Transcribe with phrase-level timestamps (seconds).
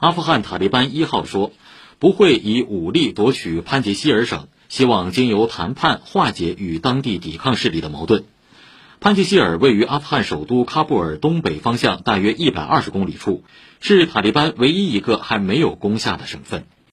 [0.00, 1.52] 阿富汗塔利班一号说
[1.98, 8.24] 不会以武力夺取潘杰希尔省希望经由谈判化解与当地抵抗势力的矛盾。
[9.00, 13.44] 潘杰希尔位于阿富汗首都喀布尔东北方向大约一百二十公里处
[13.80, 16.64] 是塔利班唯一一个还没有攻下的省份。